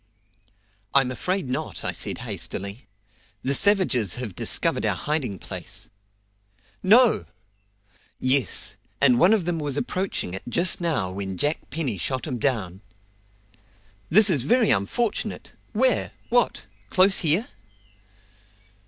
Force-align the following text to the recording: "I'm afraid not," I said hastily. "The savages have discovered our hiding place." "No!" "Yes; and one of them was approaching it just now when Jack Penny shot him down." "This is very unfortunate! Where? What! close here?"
"I'm 0.95 1.11
afraid 1.11 1.47
not," 1.47 1.83
I 1.83 1.91
said 1.91 2.17
hastily. 2.25 2.87
"The 3.43 3.53
savages 3.53 4.15
have 4.15 4.33
discovered 4.33 4.83
our 4.83 4.95
hiding 4.95 5.37
place." 5.37 5.89
"No!" 6.81 7.25
"Yes; 8.19 8.77
and 8.99 9.19
one 9.19 9.31
of 9.31 9.45
them 9.45 9.59
was 9.59 9.77
approaching 9.77 10.33
it 10.33 10.41
just 10.49 10.81
now 10.81 11.11
when 11.11 11.37
Jack 11.37 11.69
Penny 11.69 11.99
shot 11.99 12.25
him 12.25 12.39
down." 12.39 12.81
"This 14.09 14.27
is 14.31 14.41
very 14.41 14.71
unfortunate! 14.71 15.51
Where? 15.71 16.13
What! 16.29 16.65
close 16.89 17.19
here?" 17.19 17.49